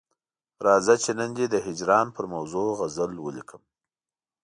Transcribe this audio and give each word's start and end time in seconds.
راځه 0.65 0.95
چې 1.03 1.11
نن 1.19 1.29
دي 1.37 1.45
د 1.49 1.55
هجران 1.67 2.07
پر 2.15 2.25
موضوع 2.33 2.67
غزل 2.79 3.11
ولیکم. 3.19 3.63